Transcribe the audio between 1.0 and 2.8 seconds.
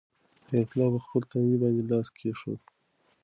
خپل تندي باندې لاس کېښود.